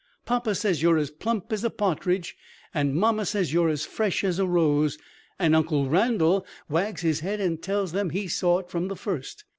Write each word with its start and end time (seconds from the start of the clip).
"Papa 0.25 0.55
says 0.55 0.81
you're 0.81 0.97
as 0.97 1.11
plump 1.11 1.53
as 1.53 1.63
a 1.63 1.69
partridge; 1.69 2.35
and 2.73 2.95
mamma 2.95 3.23
says 3.23 3.53
you're 3.53 3.69
as 3.69 3.85
fresh 3.85 4.23
as 4.23 4.39
a 4.39 4.47
rose; 4.47 4.97
and 5.37 5.55
Uncle 5.55 5.87
Randal 5.89 6.43
wags 6.67 7.01
his 7.01 7.19
head, 7.19 7.39
and 7.39 7.61
tells 7.61 7.91
them 7.91 8.09
he 8.09 8.27
saw 8.27 8.57
it 8.57 8.69
from 8.71 8.87
the 8.87 8.95
first. 8.95 9.43